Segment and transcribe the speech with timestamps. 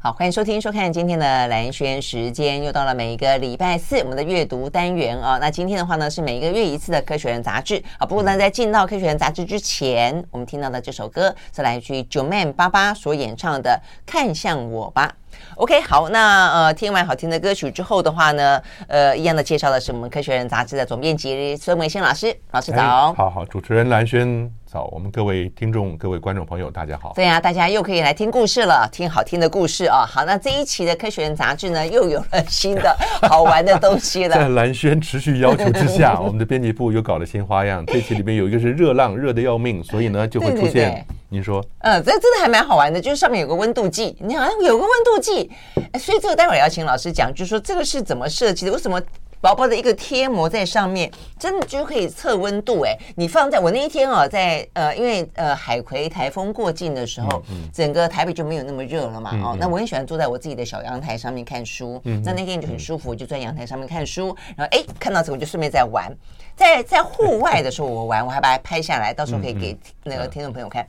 [0.00, 5.38] 好，欢迎收听、收看今天的蓝轩时间，又到了每一个礼拜四我们的阅读单元啊。
[5.38, 8.06] 那今天的话呢，是每一个月一次的《科学人》杂志啊。
[8.06, 13.70] 不过呢，在进到《科学人》杂志之前，我们听到的这首歌是来自于 Joeman88 所演唱的
[14.06, 15.12] 《看向我吧》。
[15.56, 22.78] OK，好，那呃，听完好听的歌曲之后的话呢，呃，一样的介绍的是我们《科学人》杂志的总编辑孙维新老师，老师早。
[22.82, 27.12] 哎、好好，主持人蓝轩早，我们各位听众、各位观众朋友，大家好。
[27.14, 30.04] 对啊，大家又可以来听故事了，听好听的故事啊。
[30.06, 34.36] 好，那这一期的《科学人》杂志呢，又有了新的好玩的东西了。
[34.38, 37.84] 在蓝轩持续要求之下， 我们的编辑部又搞了新花样。
[37.86, 40.72] 这期里面有一个是热浪，热的要命，所以呢就会出现。
[40.72, 45.50] 对对对您说，嗯，这真的还蛮好玩的，就是上面有个温度计，你好像有个温度计，
[45.98, 48.72] 所以这个待会儿要请老师讲，就是说这个是怎么设计的？
[48.72, 49.00] 为什么
[49.40, 52.80] 薄薄的一个贴膜在上面，真的就可以测温度？
[52.80, 57.42] 哎，你放在我那一天哦，在呃，因为呃海葵台风过境的时候，
[57.72, 66.10] 整个台北就没有那么热了嘛，哦，那我很喜欢坐在我自己的小阳台上面看书，那那天就很舒服，就在阳台上面看书，然后哎看到这个我就顺便在玩，
[66.58, 70.84] 在在户外的时候我玩，我还把它拍下来，到时候可以给那个听众朋友看。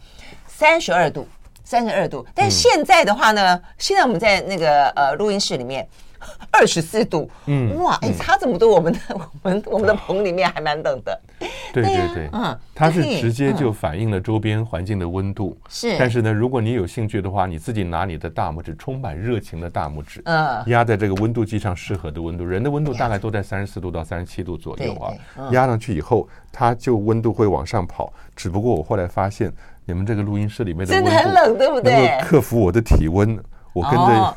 [0.47, 1.27] 三十二度，
[1.63, 2.25] 三十二度。
[2.33, 5.87] 但现在的话呢，嗯、现在我们在那个呃录音室里面，
[6.51, 7.29] 二十四度。
[7.45, 8.99] 嗯，哇，哎，差这么多，我们的
[9.43, 11.19] 我们我们的棚里面还蛮冷的。
[11.71, 15.57] 对对对，嗯，它是直接就反映了周边环境的温度。
[15.69, 22.43] 是，但是呢，如果你有兴趣的话，你自己拿你的大拇指，充满热情的大拇指，嗯，压在这个温度计上适合的温度。
[22.43, 25.13] 人的温度大概都在三十四度到三十七度左右啊。
[25.51, 28.11] 压上去以后，它就温度会往上跑。
[28.35, 29.51] 只不过我后来发现。
[29.85, 31.91] 你们这个录音室里面的温度真的很冷，对不对？
[31.93, 33.35] 能够克服我的体温，
[33.73, 34.35] 我跟着。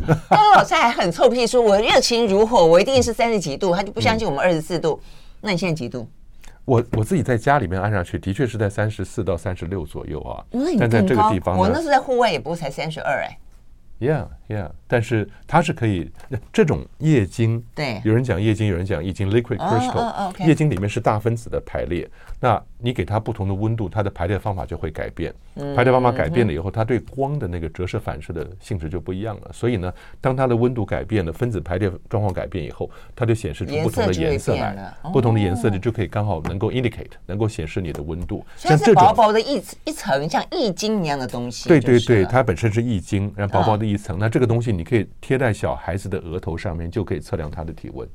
[0.56, 5.00] 老师还很臭屁说，我热情如火，我一定是三十几度，他就不相信我们二十四度。
[5.41, 6.08] 那你现在几度？
[6.64, 10.44] 我我自己在家里面按上去，的确是在三十四到三十六左右啊。
[10.78, 13.39] 但在这个地方，我那时候在户外也不过才三十二哎。
[13.98, 16.11] Yeah, yeah，但是它是可以
[16.52, 22.11] 这种液晶，对，有人讲液晶，有人讲液晶 liquid crystal，液晶里面是大分子的排列。
[22.43, 25.33] 那你给它不同的温度，它的排列方法就会改变。
[25.77, 29.51] 排列方法改变了以后，它对光的那个折射反射的性质就不一样了。
[29.53, 34.92] 所以呢，当它的温度改变了，分子排列状况改变以后，它就显示出不同的颜色来。
[35.13, 38.45] 不同的颜色你就可以刚好能够 indicate，能够显示你的温度。
[38.57, 41.69] 像这薄薄的一一层像液晶一样的东西。
[41.69, 44.19] 对对对，它本身是液晶，然后薄薄的一层。
[44.19, 48.08] 那这个东西你可以贴在小孩子的额头上面，就可以测量他的体温。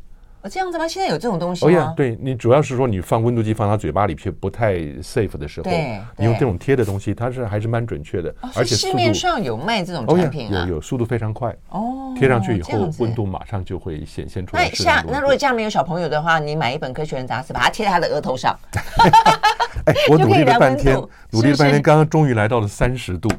[0.47, 0.87] 哦，这样子吗？
[0.87, 1.71] 现在有这种东西吗？
[1.71, 5.69] 哦呀，对，你主要是说你放温度计放他嘴巴里去不太 safe 的时候，
[6.15, 14.63] 你用这种贴的东西，它是还是蛮准确的，而且市面上有卖这种产品啊，有有速度非常快哦，贴上去以后温度马上就会显现出来。
[14.63, 18.57] 那下那如果家里面有小朋友的话，你买一本科学人杂志，把它贴在他的额头上。
[19.85, 20.95] 哎，我努力了半天，
[21.31, 23.29] 努力了半天，刚刚终于来到了三十度。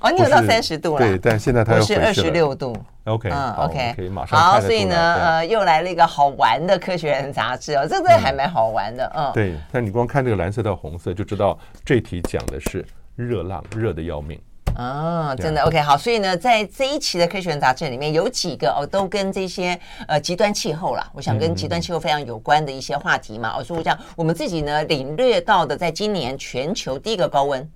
[0.00, 0.98] 哦，你有到三十度了？
[0.98, 2.76] 对，但现在它又是二十六度。
[3.06, 9.30] OK，嗯，OK，可以马上好，所以呢，呃，又来了一个好玩的科学人杂志哦，这个还蛮好玩的，嗯。
[9.32, 12.84] 对，但你光看这个蓝色到红色，就知道这题讲的是
[13.14, 14.40] 热浪，热的要命。
[14.76, 19.78] 哦，真的 OK，好，所以呢，在这一期的科学人杂志里面有几个哦，都跟这些
[20.08, 23.56] 呃极端气候啦，我想跟极端气候非常有关的一些话题嘛。
[23.56, 27.70] 哦，所以这样我们自己呢领略到的，在今年全球第一个高温。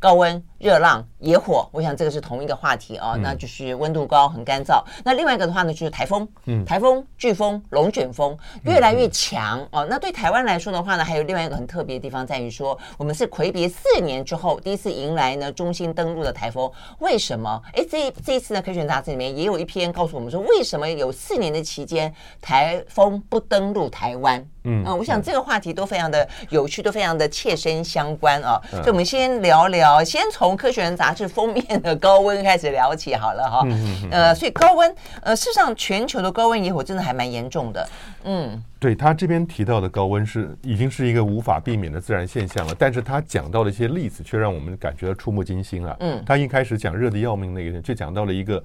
[0.00, 4.84] 高温、热浪、野火，我想这个是同一个话题啊，那就是温度高、很干燥。
[5.02, 9.86] 那另外一个的话呢，就是台风，嗯，台风、飓风、龙卷风越来越强哦。
[9.88, 16.70] 那对台湾来说的话呢，还有另外一个很特别的地方在于说，我们是魁别四年之后第一次迎来呢中心登陆的台风。
[16.98, 17.58] 为什么？
[17.72, 24.46] 哎，这这一次呢，科学杂志里面也有一篇告诉我们说，为什么有四年的期间台风不登陆台湾？
[24.64, 28.60] 嗯，我想这个话题都非常的有趣，都非常的切身相关啊。
[28.70, 30.04] 所以我们先聊聊。
[30.04, 33.66] 先从《科学人》杂志封面的高温开始聊起好了哈。
[34.10, 37.88] 呃，所以高温，呃，事实上全球的高温野火真的还蛮严重的。
[38.24, 45.96] 嗯，对，他这边提到的高温是已经是一个无法避免的自然现象了，但是他讲到的一些例子却让我们感觉到触目惊心啊。
[46.00, 48.62] 嗯，他一开始讲热的要命那个人，就讲到了一个。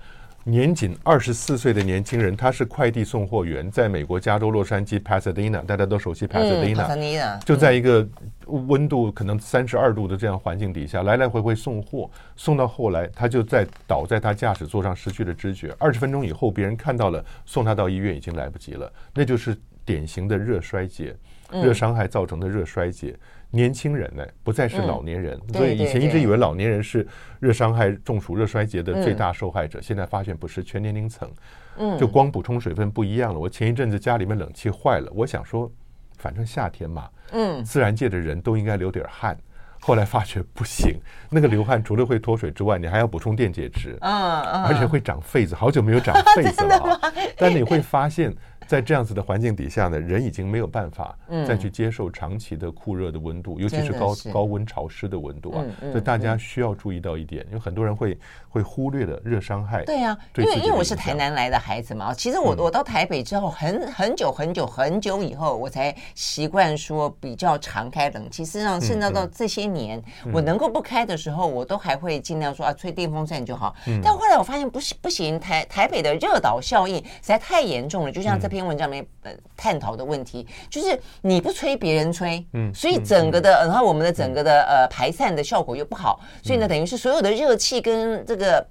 [0.47, 8.07] 年仅二十四岁的年轻人，他是快递送货员，在美国加州洛杉矶 Pasadena，大家都熟悉 Pasadena，嗯，就在一个
[8.45, 15.75] 温度可能三十二度的这样环境底下，来来回回送货，送到后来，他就在倒在他驾驶座上失去了知觉。
[15.79, 21.15] 二十分钟以后，别人看到了，送他到医院已经来不及了，那就是典型的热衰竭，
[21.51, 23.15] 热伤害造成的热衰竭。
[23.55, 27.07] 年轻人呢，不再是老年人，所以以前一直以为老年人是
[27.39, 31.31] 热伤害、中暑、热衰竭的最大受害者，现在发现不是，全年龄层，
[31.77, 33.39] 嗯，就光补充水分不一样了。
[33.39, 35.71] 我前一阵子家里面冷气坏了，我想说，
[36.17, 39.37] 反正夏天嘛，嗯，自然界的人都应该流点汗，
[39.85, 40.99] 后来发觉不行，
[41.29, 46.99] 那个流汗除了会脱水之外，你还要补充电解质，嗯嗯，而且会长痱子，好久没有长痱子了啊！
[47.37, 48.35] 但你会发现。
[48.67, 51.15] 在这样子的环境底下呢，人已经没有办法
[51.47, 55.63] 再去接受长期的酷热的温度，嗯、尤其是高高温潮湿的温度啊。
[55.91, 58.17] 所以大家需要注意到一点，因为很多人会
[58.49, 59.85] 会忽略了热伤害。
[59.85, 68.43] 对啊，因为因为我是台南来的孩子嘛，其实我我到台北之后很很久很久很久以后，我才习惯说比较常开冷气。
[68.43, 73.75] 事实上，甚至到这些年，嗯、我能够不开的时候，我都还会尽量说啊，吹电风扇就好。
[73.85, 78.49] 嗯、但后来我发现不是不行，台台北的热岛效应实在太严重了，就像这。
[78.55, 88.65] 篇文章里面呃探讨的问题就是你不吹别人吹，嗯，所以整个的，然后我们的整个的呃排散的效果又不好，所以呢，等于是所有的热气跟这个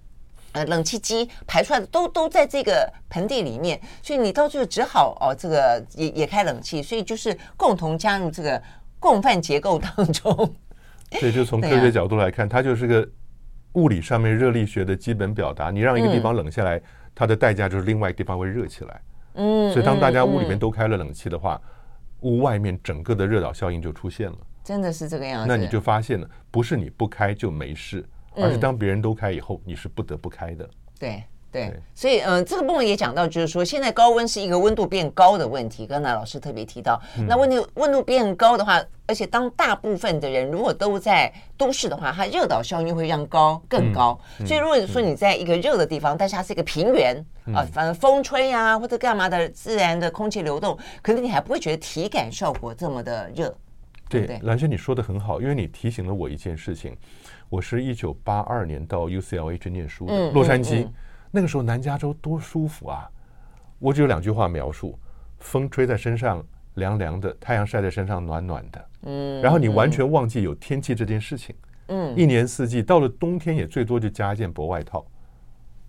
[0.53, 8.63] 呃冷气机排出来的都都在这个盆地里面，所以你到最后只好哦这个也也开冷气，所以就是共同加入这个
[8.99, 10.55] 共犯结构当中。
[11.21, 13.09] 所以就从科学角度来看，它就是个
[13.75, 15.71] 物理上面热力学的基本表达。
[15.71, 16.81] 你让一个地方冷下来，
[17.15, 19.01] 它的代价就是另外一个地方会热起来。
[19.35, 21.61] 嗯，所以当大家屋里面都开了冷气的话，
[22.21, 24.39] 屋外面整个的热岛效应就出现了。
[24.63, 25.49] 真的是这个样子。
[25.49, 28.05] 那你就发现了，不是你不开就没事，
[28.37, 30.69] 而是当别人都开以后，你是不得不开的。
[30.99, 31.23] 对。
[31.55, 35.87] 对，所以嗯、呃，这个部分也讲到，就是说现在高温是一个温度变高的问题。
[35.87, 44.19] 刚才老师特别提到，那温度温度变高的话，而且当大部分的人如果都在都市的话，它热岛效应会让高更高。
[44.45, 47.25] 所以如果说你在一个热的地方，但是它是一个平原
[47.55, 53.57] 啊，反正风吹啊或者干嘛的，自然的空气流动，可能你还不会觉得体感效果这么的热。
[54.09, 56.97] 对，兰轩你说的很好，因为你提醒了我一件事情。
[57.49, 60.89] 我是一九八二年到 UCLA 去念书的，洛杉矶。
[61.35, 63.11] 那个时候南加州多舒服啊！
[63.81, 64.97] 我只有两句话描述：
[65.41, 66.41] 风吹在身上
[66.75, 68.89] 凉凉的，太阳晒在身上暖暖的。
[69.03, 71.53] 嗯，然后你完全忘记有天气这件事情。
[71.89, 75.05] 嗯，一年四季到了冬天也最多就加一件薄外套，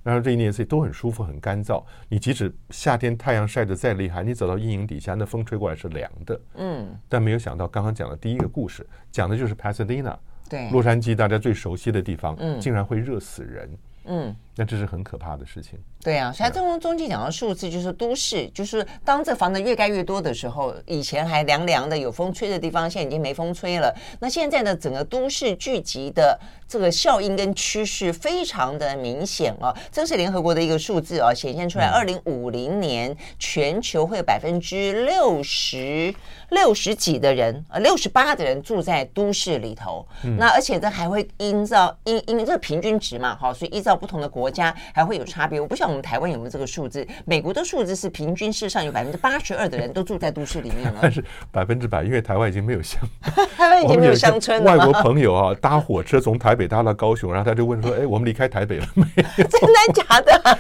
[0.02, 1.84] 然后这一年四季都很舒服很干燥。
[2.10, 6.42] 你即使夏天太阳晒得再厉害，你走到阴影底下，那风吹过来是凉的。
[6.56, 10.18] 嗯，但没有想到刚刚讲的第一个故事，讲的就是 Pasadena，
[10.50, 13.70] 对，洛杉矶大家最熟悉的地方，嗯，竟然会热死人。
[14.08, 15.80] 嗯，那这是很可怕的事情。
[16.02, 23.94] 对啊，所以中中间讲的数字就是都市，就是当这房子越盖越多的时候，以前还凉凉的有风吹的地方，现在已经没风吹了。
[24.20, 36.14] 那现在的整个都市聚集的这个效应跟趋势非常的明显哦，这是联合国的一个数字哦，显现出来，二零五零年全球会有百分之六十
[36.52, 40.06] 六十几的人呃，六十八的人住在都市里头。
[40.38, 45.60] 那而且这还会依照因因为这个平均值嘛，哈，所以依照不同的国家还会有差别。
[45.60, 47.06] 我不晓得我们台湾有没有这个数字？
[47.26, 51.00] 美国的数字是平均，世上有百分之八十二的人都住在都市里面了。
[51.04, 53.02] 但是百分之百，因为台湾已经没有乡，
[53.58, 54.76] 台湾已经没有乡村了。
[54.76, 60.60] 外国朋友啊，搭火车从台北搭到高雄，然后他就问说：“哎，我们离开台北了没有？” 真的假的？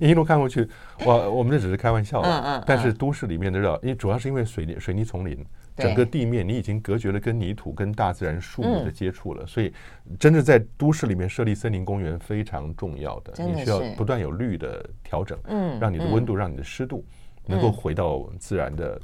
[0.00, 0.68] 一路看过去，
[1.06, 2.20] 我我们这只是开玩笑。
[2.22, 2.64] 嗯嗯。
[2.66, 5.44] 但是都市里面的热，因为主要是因为水泥水泥丛林。
[5.76, 9.72] 整个地面你已经隔绝了跟泥土、跟大自然树木的接触了，所以
[10.18, 13.32] 真的在都市里面设立森林公园非常重要的。
[13.44, 17.04] 你需要不断有绿的调整，嗯，让你的温度、让你的湿度
[17.46, 19.00] 能够回到自然的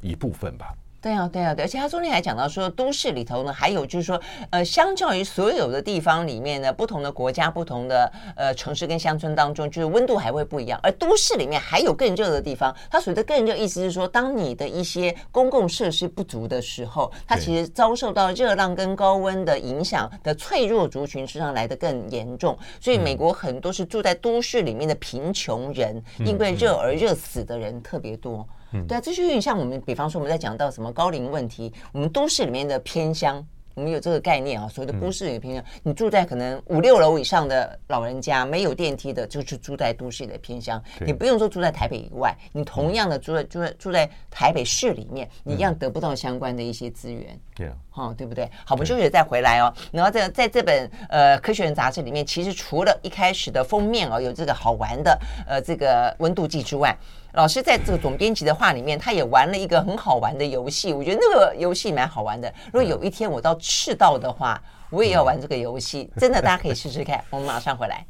[0.00, 0.74] 一部分吧。
[1.00, 10.78] 对啊，对啊，对，而且他中间还讲到说，都市里头呢，还有就是说，呃，相较于所有的地方里面呢，不同的国家、不同的呃城市跟乡村当中，就是温度还会不一样。
[10.82, 22.58] 而都市里面还有更热的地方，它所谓的更热，意思是说，当你的一些公共设施不足的时候，它其实遭受到热浪跟高温的影响的脆弱族群，实际上来得更严重。
[22.80, 28.44] 所以，美国很多是住在都市里面的贫穷人，因为热而热死的人特别多。
[28.86, 33.44] 对啊，这就有点像我们，比方说我们在讲到什么高龄问题，我们都市里面的偏乡。
[33.74, 40.82] 我们有这个概念啊，所谓的都市里的偏乡，你住在可能五六楼以上的老人家，没有电梯的，就是住在都市里的偏乡。
[40.98, 47.38] 你不用说住在台北以外，你同样的住在住在住在台北市里面，你一样得不到相关的一些资源。
[47.54, 48.46] 对，哈，对不对？
[48.64, 49.72] 好，我们休息再回来哦。
[49.92, 56.92] 然后在在这本呃《科学人》杂志里面，其实除了一开始的封面哦，有这个好玩的呃这个温度计之外。
[57.38, 60.92] 老师在这个总编辑的话里面，他也玩了一个很好玩的游戏。
[60.92, 62.52] 我觉得那个游戏蛮好玩的。
[62.72, 66.10] 如果有一天我到赤道的话，我也要玩这个游戏。
[66.16, 67.22] 真的，大家可以试试看。
[67.30, 68.04] 我们马上回来。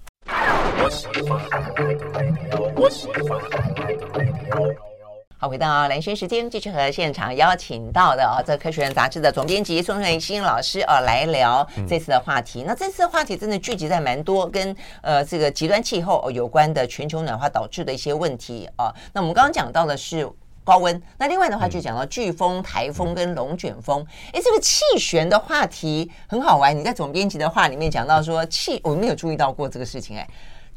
[5.40, 12.62] 好，回到兰萱时间，继续和现场邀请到的啊，这《科学人》杂志的总编辑孙瑞兴老师啊来聊这次的话题。
[12.62, 18.92] 嗯、那这次的话题真的聚集在蛮多跟呃这个极端气候有关的全球暖化导致的一些问题啊。
[19.12, 20.28] 那我们刚刚讲到的是。
[20.64, 21.02] 高温。
[21.16, 24.06] 那另外的话就讲到飓风、台风跟龙卷风。
[24.34, 26.76] 哎，这个气旋的话题很好玩。
[26.76, 30.18] 你在总编辑的话里面讲到说气，我没有注意到过这个事情。
[30.18, 30.28] 哎，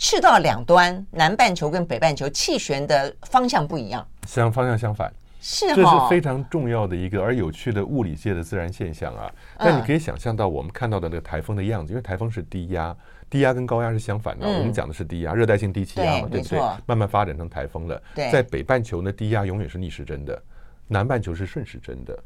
[0.03, 5.13] 赤道两端，南半球跟北半球气旋的方向不一样，相方向相反。
[5.39, 9.31] 是哦，这是非常重要的一个而有趣的物理界的自然现象啊。
[9.59, 12.95] 但你可以想象到我们看到的那个台风的样子，因为台风是低压。
[13.29, 16.59] 低压跟高压是相反的，嗯、我们讲的是低压，热带性低气压嘛，对，对不对？
[16.87, 18.01] 慢慢发展成台风了。
[18.15, 20.41] 对在北半球呢，低压永远是逆时针的，
[20.87, 22.17] 南半球是顺时针的。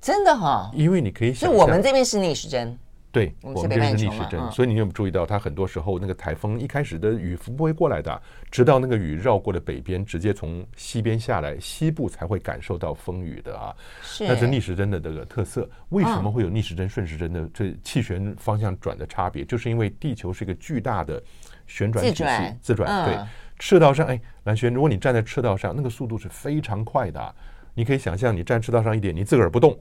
[0.00, 0.70] 真的哈、哦？
[0.74, 2.78] 因为你可以想，就我们这边是逆时针。
[3.14, 13.72] 对，我们这边是逆时针，所以你有没有注意到，它很多时候那个台风一开始的雨不会过来的，直到那个雨绕过了北边，直接从西边下来，西部才会感受到风雨的啊。
[14.02, 15.70] 是，那是逆时针的这个特色。
[15.90, 19.44] 为什么会有逆时针、顺时针的这气旋方向转的差别？
[19.44, 21.22] 就是因为地球是一个巨大的
[21.68, 22.24] 旋转体系，
[22.60, 23.04] 自转。
[23.06, 23.16] 对，
[23.60, 27.34] 赤道上，哎，蓝轩，如果你站在赤道上，那个速度是非常快的。
[27.74, 29.78] 你可以想象，你站赤道上一点，你自个儿不动，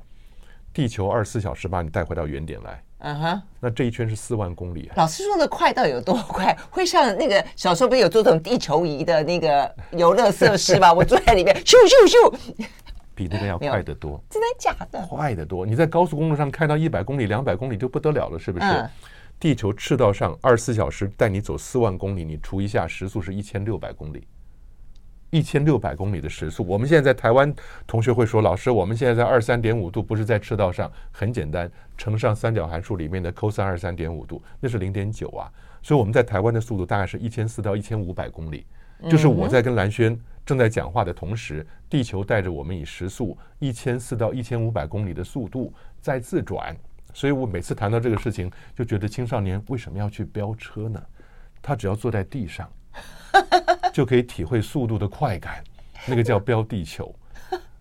[0.74, 2.84] 地球二十四小时把你带回到原点来。
[3.06, 4.90] 嗯哼，那这一圈是四万公里。
[4.96, 6.58] 老师说的快到底有多快？
[6.72, 10.92] 会像那个小时候不是有做这种地球仪的那个游乐设施吗？
[10.94, 12.66] 我坐在里面，咻咻咻，
[13.14, 14.24] 比那个要快得多。
[14.30, 15.06] 真的假的？
[15.08, 15.66] 快得多！
[15.66, 18.66] 你在高速公路上开到一百公里、两百公里就不得了了，是不是？
[18.66, 18.90] 嗯、
[19.38, 24.26] 地球赤道上二十四小时带你走四万公里，你除一下时速是一千六百公里。
[25.34, 27.52] 一千六百公里的时速，我们现在在台湾，
[27.88, 35.52] 同学会说：“老师，我们现在在二三点五度，不是在赤道上。”很简单，乘上三角函数里面的 cos 二三点五度，那是零点九啊。
[35.82, 38.64] 所以我们在台湾的速度大概是一千四到一千五百公里。
[39.10, 46.78] 就是我在跟蓝轩正在讲话的同时，地球带着我们以时速一千四到一千五百公里的速度在自转。
[47.12, 51.02] 所以我每次谈到这个事情，就觉得青少年为什么要去飙车呢？
[51.60, 52.70] 他只要坐在地上。
[53.94, 55.64] 就可以体会速度的快感，
[56.08, 57.14] 那个叫 飙地球。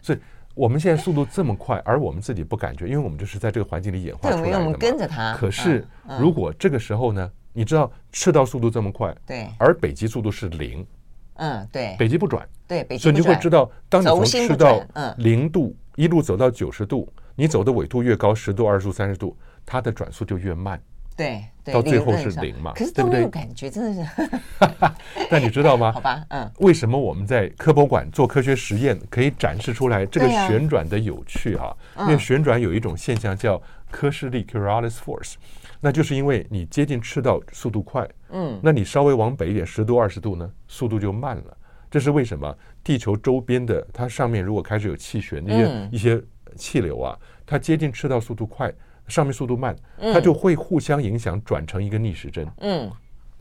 [0.00, 0.18] 所以
[0.54, 4.64] 我们现在速度这么快，而我们自己不感觉，因为我们就是在这个环境里演化出来的嘛。
[4.66, 5.34] 我们跟着它。
[5.34, 5.84] 可是
[6.20, 10.86] 如果这个时候呢，你知道赤道速度这么快，对，而北极速度是零，
[11.34, 14.84] 嗯，对，北极不转，对，北极不转，所以你就会知道，当你从赤道
[15.16, 20.78] 零度一路走到九十度，你走的纬度越高，十度、二十度、三十度，它的转速就越慢。
[21.16, 22.72] 对，到最后是零嘛？
[22.74, 24.40] 可是都没有感觉，真的是。
[25.30, 25.90] 但你知道吗？
[25.92, 26.50] 好吧，嗯。
[26.58, 31.76] 为什么我们在科博馆做科学实验可以展示出来这个旋转的有趣哈？
[32.00, 35.34] 因为旋转有一种现象叫科氏力 （Coriolis force），
[35.80, 41.56] 那就是因为你接近赤道速度快，嗯，那你稍微往北一点，十度、二十度呢，速度就慢了。
[41.90, 42.56] 这是为什么？
[42.82, 46.20] 地球周边的它上面如果开始有气旋，那些一些
[46.56, 47.16] 气流啊，
[47.46, 48.72] 它接近赤道速度快。
[49.08, 49.74] 上面速度慢，
[50.12, 52.46] 它就会互相影响，转成一个逆时针。
[52.60, 52.90] 嗯，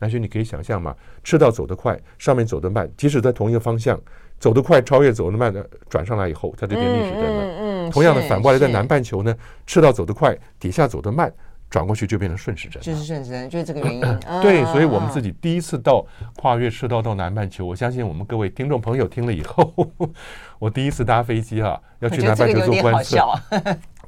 [0.00, 0.94] 兰萱，你可以想象嘛？
[1.22, 3.98] 赤道走得快，上面走得慢，即使在同一个方向，
[4.38, 7.56] 走得快超越走得慢的，转上来以后，它就变逆时针了。
[7.60, 9.34] 嗯，同样的，反过来在南半球呢，
[9.66, 11.32] 赤道走得快，底下走得慢，
[11.70, 12.82] 转过去就变成顺时针。
[12.82, 14.00] 就是顺时针，就是这个原因。
[14.42, 16.04] 对，所以我们自己第一次到
[16.36, 19.72] 跨越赤道到南半球，我相信我们各位听众朋友听了以后，
[20.58, 23.16] 我第一次搭飞机啊，要去南半球做观测。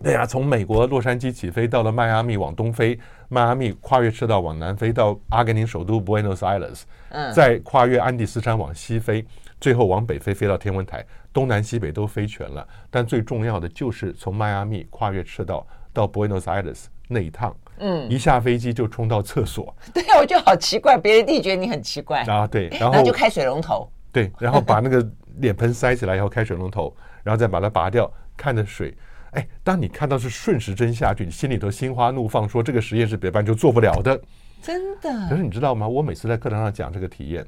[0.04, 2.98] 对呀，从美国洛杉矶起飞，到了迈阿密往东飞，
[3.30, 9.24] 迈阿密跨越赤道往南飞到阿根廷首都 Buenos Aires，嗯，再跨越安第斯山往西飞，
[9.58, 12.68] 最后往北飞飞到天文台，东南西北都飞全了。
[12.90, 19.74] 但最重要的就是从迈阿密跨越赤道到 Buenos Aires 那一趟，嗯，一下飞机就冲到厕所。
[19.94, 22.46] 对啊，我就好奇怪，别人地觉得你很奇怪啊。
[22.46, 23.90] 对，然后，然后就开水龙头。
[24.12, 25.04] 对，然后把那个
[25.38, 28.94] 脸盆塞起来以后开水龙头，然后再把它拔掉，看着水。
[29.34, 34.20] 哎，当你看到是顺时针下去，你心里头心花怒放，说这个实验是别班就做不了的，
[34.62, 35.28] 真的。
[35.28, 35.86] 可是你知道吗？
[35.86, 37.46] 我每次在课堂上讲这个体验，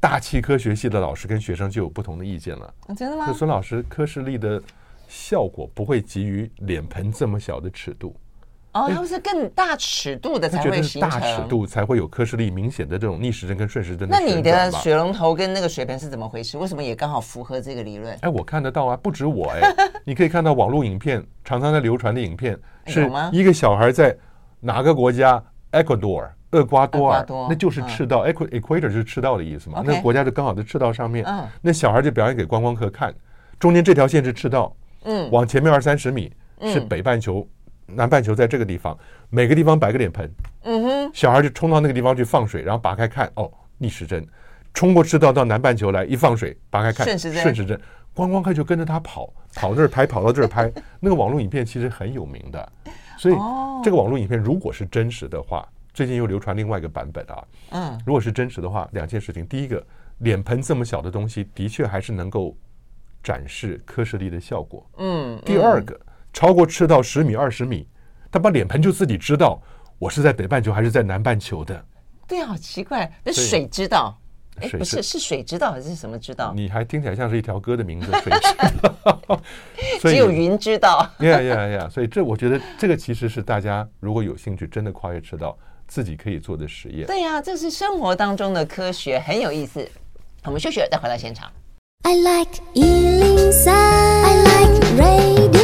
[0.00, 2.74] 大气科学系的老师跟学生就有不同的意见了。
[2.96, 3.32] 真的吗？
[3.32, 4.62] 孙老师，科室力的
[5.08, 8.16] 效果不会急于脸盆这么小的尺度。
[8.76, 14.18] 哦，它是更大尺度的才会形成，大尺度才会有科氏力明显的这种逆时针跟顺时针的。
[14.18, 16.58] 那你的水龙头跟那个水盆是怎么回事？
[16.58, 18.16] 为什么也刚好符合这个理论？
[18.20, 19.62] 哎，我看得到啊，不止我哎，
[20.04, 24.16] 你可以看到网络影片，常常在流传的影片，是一个小孩在
[24.60, 25.42] 哪个国家
[25.72, 29.82] ？Ecuador，厄瓜多尔，那就是赤道，Equator 就是赤道的意思嘛。
[29.84, 31.24] 那个国家就刚好在赤道上面，
[31.60, 33.14] 那小孩就表演给观光客看，
[33.58, 37.46] 中间这条线是赤道，嗯，往前面二三十米是北半球。
[37.86, 38.98] 南半球在这个地方，
[39.30, 40.28] 每个地方摆个脸盆，
[40.62, 44.26] 嗯哼，小孩就冲到那个地方去放水，然后拔开看，哦，逆时针，
[44.74, 47.80] 冲过赤道到南半球来，一放水，拔开看，顺时针，顺时针，
[48.12, 52.72] 观光客就跟着他跑，跑这儿拍，跑到这儿拍， 那个网络影片其实很有名的，
[53.16, 53.34] 所以
[53.84, 59.84] 这个网络影片如果是真实的话，最近又流传另外一个版本啊，嗯，如果是真实的话，两件事情，第一个，
[60.18, 62.56] 脸盆这么小的东西，的确还是能够。
[63.22, 64.88] 展示科氏力的效果。
[64.98, 66.00] 嗯，第二个，
[66.36, 67.88] 超过赤道十米、二十米，
[68.30, 69.58] 他把脸盆就自己知道
[69.98, 71.82] 我是在北半球还是在南半球的。
[72.28, 74.14] 对，好奇怪，那水知道。
[74.60, 76.52] 哎，不是，是水知道还是什么知道？
[76.54, 79.40] 你还听起来像是一条歌的名字， 水知道。
[79.98, 81.10] 只有云知道。
[81.20, 81.88] 呀呀呀！
[81.88, 85.56] 所以这，我觉得这个其实是大家如果有兴趣，真的跨越赤道，
[85.88, 87.06] 自己可以做的实验。
[87.06, 89.88] 对呀、啊，这是生活当中的科学，很有意思。
[90.44, 91.50] 我们休息了，再回到现场。
[92.02, 95.55] I like 103, I like radio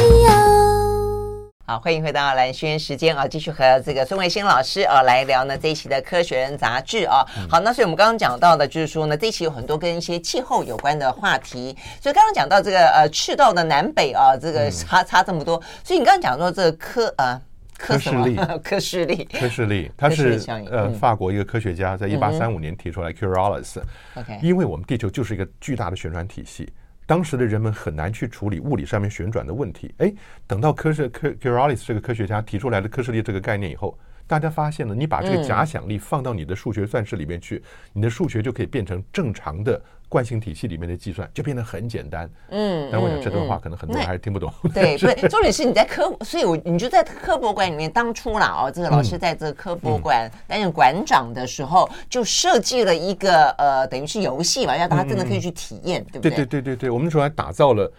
[1.73, 7.25] 好，欢迎回到蓝轩时间啊，继续和这个孙维新老师啊来聊呢这一期的《科学人》杂志啊。
[7.49, 11.75] 好，那所以我们刚刚讲到的，就是说呢，这一期有很多跟一些气候有关的话题。
[11.99, 15.59] 所以刚刚讲到这个呃赤道的南北啊，这个差差这么多。
[15.83, 17.41] 所以你刚刚讲说这个科呃
[17.75, 20.39] 科氏力， 科氏力，科氏力，它是
[20.69, 23.81] 呃法国一个科学家在一八三五年提出来 Coriolis。
[24.13, 26.71] OK，因为我们地球就是一个巨大的旋转体系。
[27.05, 29.93] 当时的人们很难去处理物理上面旋转的问题。
[29.97, 30.13] 哎，
[30.47, 39.81] 等到科学科 Coriolis 这个科学家提出来的科氏力这个概念以后，大家发现了，你把这个假想力放到你的数学算式里面去，你的数学就可以变成正常的。
[40.13, 42.29] 惯性体系里面的计算就变得很简单。
[42.49, 44.53] 嗯，但我想这段话可能很多人还是听不懂。
[44.71, 56.29] 对， 不是重点是你在科，所以我你就在科博馆里面当初啦哦，这个老师在这个科博馆担任馆长的时候，就设计了一个呃，等于是游戏嘛，让大家真的可以去体验，对不对？
[56.29, 57.91] 对对对对对，我们那时候还打造了。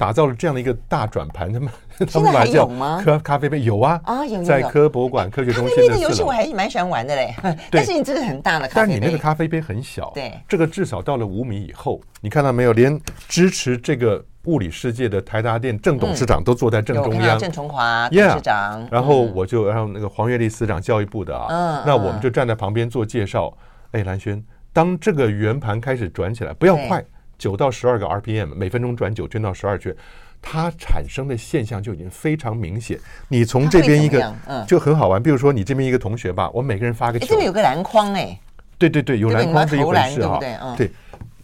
[0.00, 1.68] 打造了这样的一个大转盘， 他们
[2.10, 3.02] 他们还有吗？
[3.04, 5.82] 咖咖啡杯有啊啊有，在科博物馆科学中心的。
[5.82, 7.34] 咖啡杯的游戏我还蛮喜欢玩的嘞，
[7.70, 12.72] 但是你这个很大的咖啡杯，但你那个咖啡杯很小，对，这个至少到了五米以后，你看到没有？
[12.72, 23.52] 连支持这个物理世界的台达电郑董事长都坐在正中央，郑崇华董事长，然后我就然后那个黄月丽司长教育部的啊，那我们就站在旁边做介绍。
[23.90, 24.42] 哎，兰轩，
[24.72, 27.04] 当这个圆盘开始转起来，不要快。
[27.40, 29.96] 九到十二个 RPM，每分钟转九圈到十二圈，
[30.42, 33.00] 它产生的现象就已经非常明显。
[33.28, 34.36] 你从这边一个，
[34.68, 35.20] 就很好玩。
[35.20, 38.38] 比如说你这边一个同学吧，我每个人发个球，这边有个篮筐哎，
[38.76, 40.38] 对对对，有篮筐是一回事哈。
[40.76, 40.90] 对，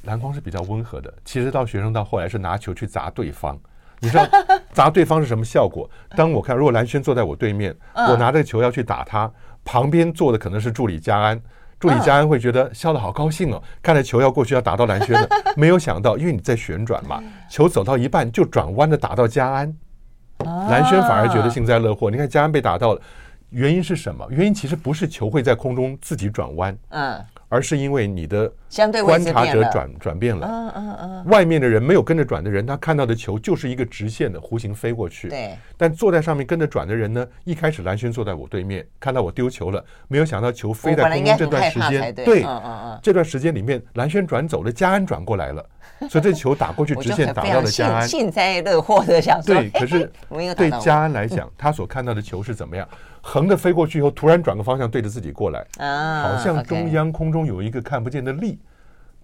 [0.03, 1.13] 篮筐是比较温和的。
[1.25, 3.59] 其实到学生到后来是拿球去砸对方，
[4.01, 4.29] 你知道
[4.75, 5.89] 砸对方是什么效果？
[6.15, 9.33] 当我看如果蓝轩坐在我对面，我拿着球要去打他，
[9.65, 11.41] 旁边坐的可能是助理嘉安。
[11.79, 19.77] 助理佳恩会觉得笑得好高兴哦，看着球要过去要打到蓝轩的， 没有想到，因为你在旋转嘛，球走到一半就转弯的打到佳安，
[20.45, 22.11] 蓝轩反而觉得幸灾乐祸。
[22.11, 23.01] 你看佳安被打到了，
[23.51, 24.27] 原因是什么？
[24.31, 27.23] 原因其实不是球会在空中自己转弯，嗯。
[27.57, 28.53] 而是因为你的
[29.03, 35.31] 观察者转转变了，嗯嗯嗯，外面的人没有跟着转的人，他看到的球就是一个直线的弧形飞过去。
[35.31, 45.65] 对，但坐在上面跟着转的人呢，一开始蓝轩坐在我对面，看到我丢球了，没有想到球飞在空中这段时间，对，嗯嗯嗯，这段时间里面蓝轩转走了，嘉安转过来了，
[46.11, 50.13] 所以这球打过去 直线打到了嘉安，幸灾乐祸的想说，对，可是
[50.55, 52.87] 对嘉安来讲，他所看到的球是怎么样？
[53.29, 58.61] 横着飞过去以后，突然转个方向对着自己过来，啊，好像中央空中有一个看不见的力，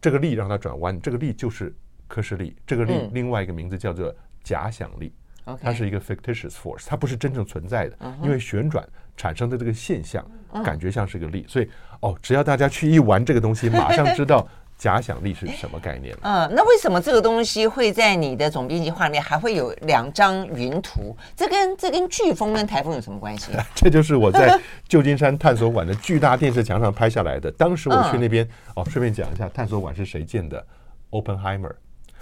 [0.00, 1.72] 这个力让它转弯，这个力就是
[2.08, 4.12] 科氏力，这个力另外一个名字叫做
[4.42, 5.14] 假想力，
[5.62, 8.84] 它是一个 fictitious force，它不是真正存在的，因为旋转
[9.16, 10.28] 产生的这个现象
[10.64, 14.46] 感觉像是个力，所以哦，只要大家去一玩这个东西，马上知道。
[14.82, 16.12] 假想力是什么概念？
[16.22, 21.16] 嗯，那为什么这个东西会在你的总编辑画面还会有两张云图？
[21.36, 23.52] 这跟这跟飓风跟台风有什么关系？
[23.76, 27.48] 这就是我在旧金山探索馆的巨大电视墙上拍下来的。
[27.52, 30.66] 当时我去那边，哦，顺便讲一下，探索馆是谁建的
[31.10, 31.74] ？Oppenheimer。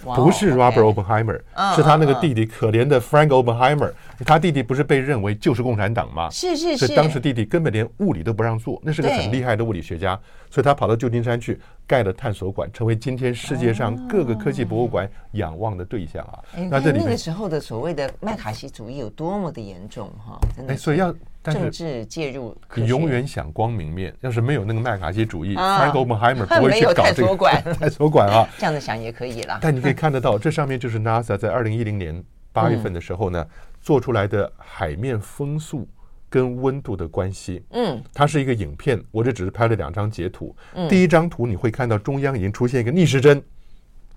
[0.03, 1.39] 不是 Robert Oppenheimer，
[1.75, 3.93] 是他那个弟弟，可怜的 Frank Oppenheimer。
[4.25, 6.27] 他弟弟不是被认为就是共产党吗？
[6.31, 6.87] 是是是。
[6.87, 10.19] 所以当时弟弟根本连物理都不让做，那是个很厉害的物理学家，
[10.49, 11.59] 所以他跑到旧金山去
[11.91, 16.39] 盖的探索馆，成为今天世界上各个科技博物馆仰望的对象啊。
[16.69, 20.39] 那这里那个时候的所谓的麦卡锡主义有多么的严重哈？
[20.55, 20.77] 真的。
[20.77, 21.13] 所以要。
[21.43, 24.15] 政治介入，你永远想光明面。
[24.21, 27.35] 要是没有那个麦卡锡主义，Frank Oppenheimer 不会去搞这个
[27.79, 28.47] 探索馆啊。
[28.59, 29.57] 这样子想也可以啦。
[29.59, 32.23] 但你可以看得到，这上面就是 NASA 在二零一零年
[32.53, 33.43] 八月份的时候呢，
[33.81, 35.87] 做出来的海面风速
[36.31, 37.61] 跟温度的关系。
[37.71, 40.55] 嗯，它是一个影片，我这只是拍了两张截图。
[40.89, 43.43] 第一张图你会看到中央已经出现一个逆时针，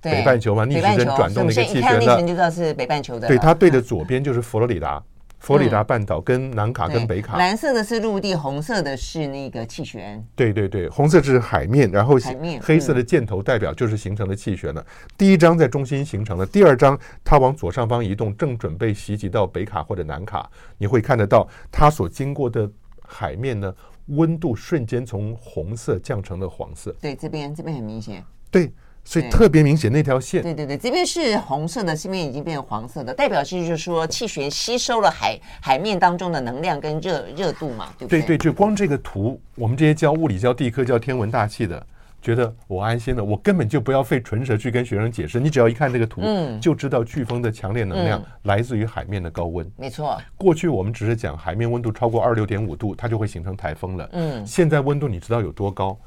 [0.01, 2.21] 北半球嘛，逆时针转动的一个气旋呢。
[2.21, 3.27] 你就知道是北半球的。
[3.27, 5.03] 对，它对着左边就是佛罗里达。
[5.45, 10.27] 佛罗里达半岛跟南卡跟北卡，蓝色的是陆地，红色的是那个气旋。
[10.35, 12.17] 对对对，红色是海面，然后
[12.63, 14.85] 黑色的箭头代表就是形成的气旋了。
[15.19, 20.51] 第一张在中心形成了，第二张它往左上方移动，正准备袭击到北卡或者南卡。
[20.79, 22.67] 你会看得到它所经过的
[23.07, 23.75] 海面呢，
[24.07, 26.91] 温度瞬间从红色降成了黄色。
[27.03, 28.25] 对，这边这边很明显。
[28.51, 28.73] 对。
[29.05, 30.43] 所以特别明显那条线。
[30.43, 38.21] 对对对，这边是红色的，这边已经变成黄色的，代表是就是说气旋吸收了海海面当中的能量跟热热度嘛，对不对？
[38.23, 41.87] 对对，就光这个图，我们这些教物理、教地科、教天文大气的，
[42.23, 49.67] 觉得我安心了，我根本就不要费唇舌去跟学生解释，你只要一看这个图，嗯，就知道飓风的强烈能量来自于海面的高温。
[49.67, 54.09] 嗯、没错，过去我们只是讲海面温度超过二六点五度，它就会形成台风了。
[54.13, 55.99] 嗯，现在温度你知道有多高？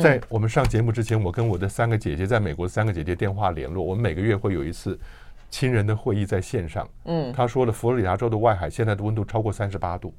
[0.00, 3.82] 在我们上节目之前，我跟我的三个姐姐在美国的三个姐姐电话联络。
[3.82, 4.98] 我们每个月会有一次
[5.48, 6.86] 亲人的会议在线上。
[7.06, 10.12] 嗯，他说了，佛罗里达州的外海现在的温度超过三十八度，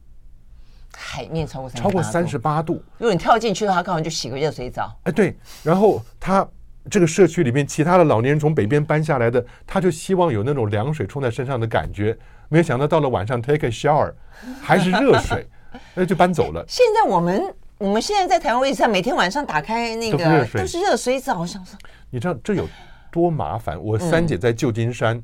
[0.98, 2.82] 海面超过超过三十八度。
[2.98, 4.92] 如果你跳进去的话，刚好就洗个热水澡。
[5.04, 5.38] 哎，对。
[5.64, 6.48] 然后他
[6.90, 12.18] 这个社区里面其他的老年人从北边搬下来的，他就希望有那种凉水冲在身上的感觉。
[12.50, 14.12] 没有想到到了晚上 take a shower
[14.60, 15.48] 还是热水，
[15.94, 16.66] 那就搬走了。
[16.68, 17.54] 现在我们。
[17.80, 22.68] 我们现在在台湾位置上，每天晚上打开那个都是热水澡，我想说，你知道这有
[23.10, 23.82] 多麻烦？
[23.82, 25.24] 我三姐在旧金山，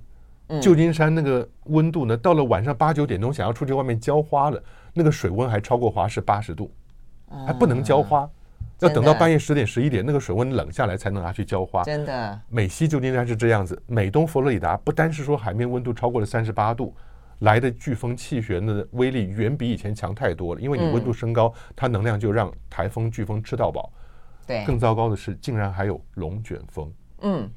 [0.62, 4.64] 旧金山那个温度呢，到了晚上八九点钟，想要出去外面浇花了，
[4.94, 6.72] 那个水温还超过华氏八十度，
[7.46, 8.26] 还不能浇花，
[8.80, 11.84] 要等到半夜十点十一点，那个水温冷下来才能拿去浇花。
[11.84, 16.96] 真的，美西旧金山是这样子，美东佛罗里达不单是说海面温度超过了三十八度。
[17.40, 23.92] 来的飓风气旋的威力远比以前强太多了，因为你温度升高，它能量就让台风、飓风吃到饱。
[24.48, 26.92] 对，更糟糕的是，竟然还有龙卷风。
[27.22, 27.50] 嗯，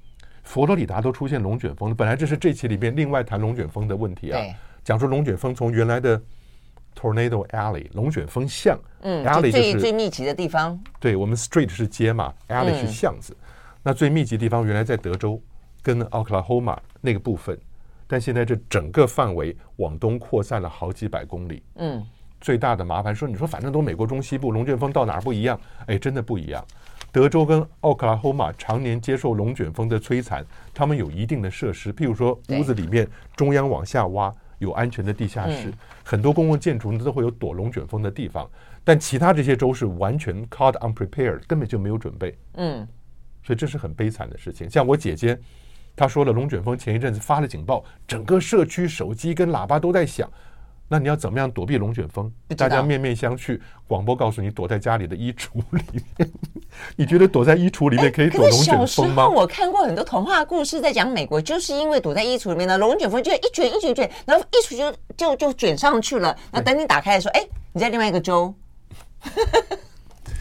[0.42, 4.40] 佛罗里达都出现龙卷风了，本来这是这期里面另外谈龙卷风的问题啊。
[4.82, 6.18] 讲说龙卷风从原来的
[6.98, 10.80] tornado alley 龙卷风巷，嗯，alley 就是最最密集的地方。
[10.98, 13.36] 对，我们 street 是街嘛，alley 是巷子。
[13.82, 15.40] 那最密集的地方原来在德州
[15.82, 17.58] 跟 Oklahoma 那个部分。
[18.08, 21.62] 但现在这整个范围往东扩散了好几百公里。
[21.76, 22.04] 嗯，
[22.40, 25.60] 最大的麻烦说，你说反正都美国中西部，龙卷风到哪儿不一样？
[25.86, 26.64] 哎，真的不一样。
[27.12, 38.48] 德州跟奥克拉荷马常年接受龙卷风的摧残，他们有一定的设施，譬如说屋子里面中央往下挖有安全的地下室，很多公共建筑呢都会有躲龙卷风的地方。
[38.84, 42.34] 但其他这些州是完全 caught unprepared，根本就没有准备。
[42.54, 42.88] 嗯，
[43.42, 44.68] 所以这是很悲惨的事情。
[44.70, 45.38] 像我姐姐。
[45.98, 50.30] 他说了，龙卷风前一阵子发了警报，整个社区手机跟喇叭都在响。
[50.90, 52.32] 那你要怎么样躲避龙卷风？
[52.56, 55.82] 大家面面相觑，广播告诉你躲在家里的衣橱里
[56.16, 56.30] 面。
[56.96, 59.24] 你觉得躲在衣橱里面可以躲龙卷风吗？
[59.24, 66.34] 小时候我看过很多童话故事，在讲美国，就是因为躲在衣橱里面呢，龙卷风就一卷一卷卷，然后衣橱就就就卷上去了。
[66.52, 68.54] 那等你打开的时候，哎，你在另外一个州。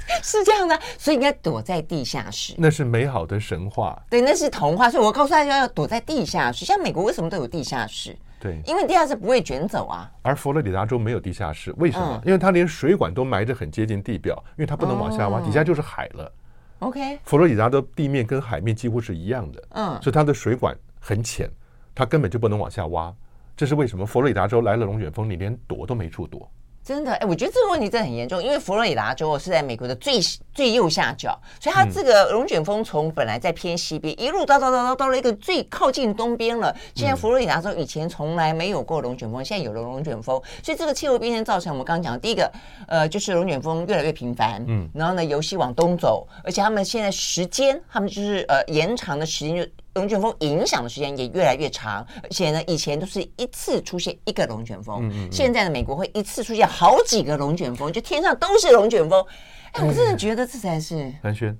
[0.23, 2.53] 是这样的，所以应该躲在地下室。
[2.57, 4.01] 那是美好的神话。
[4.09, 4.89] 对，那是童话。
[4.89, 6.65] 所以我告诉大家要躲在地下室。
[6.65, 8.17] 像美国为什么都有地下室？
[8.39, 10.09] 对，因为地下室不会卷走啊。
[10.21, 12.21] 而佛罗里达州没有地下室，为什么？
[12.23, 16.31] 嗯、因为它连水管都埋得很接近地表，因为它不能往下挖，哦、底下就是海了。
[16.79, 21.49] OK，佛罗里达的地面跟海面几乎是一样的，嗯，所以它的水管很浅，
[21.95, 23.11] 它根本就不能往下挖。
[23.55, 24.05] 这是为什么？
[24.05, 26.47] 佛罗里达州来了龙卷风，你连躲都没处躲。
[26.88, 30.21] 真的，哎，我觉得这个问题真的很严重，因为佛罗里达州是在美国的最
[30.54, 36.73] 最右下角，所以它这个龙卷风从本来在偏西边，一路到到到到到了一个最靠近东边了。
[36.95, 42.50] 现在佛罗里达州以前从来没有过龙卷风，现在有了龙卷风，所以这个气候变迁造成我们刚刚讲的第一个，
[42.88, 49.69] 呃，就是龙卷风越来越频繁，嗯，然后呢由西往东走，而且他们现在时间，他们就是呃延长的时间就。
[49.97, 59.25] 龙卷风影响的时间也越来越长，而且呢，以前都是一次出现一个龙卷风，嗯嗯嗯，现在的美国会一次出现好几个龙卷风，就天上都是龙卷风。
[59.71, 61.12] 哎，我真的觉得这才是。
[61.23, 61.57] 兰轩，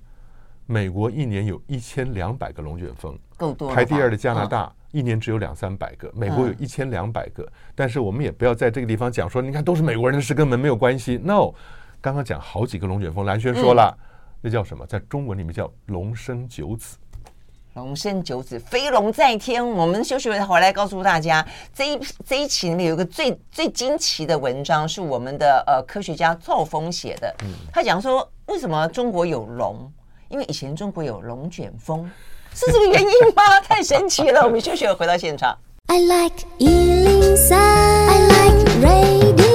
[0.68, 3.74] 美国一年有一千两百个龙卷风，够多。
[3.74, 7.44] 排第二的加拿大一年只有两三百个，美国有一千两百个。
[7.44, 11.18] 嗯、但是我们也不要在这个地方讲说，你看都是美国人的事，跟门没有关系。
[11.18, 11.54] No，
[12.00, 14.04] 刚刚讲好几个龙卷风，蓝轩说了，嗯、
[14.44, 14.86] 那叫什么？
[14.86, 16.98] 在中文里面叫龙生九子。
[17.78, 19.64] 龙生九子，飞龙在天。
[19.64, 27.32] 我们休息回来告诉大家，这一这一期里面有一个最最惊奇的文章，是我们的呃科学家赵峰写的。
[27.72, 29.90] 他讲说，为什么中国有龙？
[30.30, 32.10] 因为以前中国有龙卷风，
[32.56, 33.44] 是这个原因吗？
[33.62, 34.42] 太神奇了！
[34.42, 35.56] 我们休息回到现场。
[35.86, 39.47] I like 103, I like radio